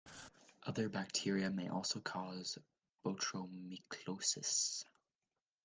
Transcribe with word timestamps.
Other 0.63 0.89
bacteria 0.89 1.51
may 1.51 1.69
also 1.69 1.99
cause 1.99 2.57
botryomycosis. 3.05 4.83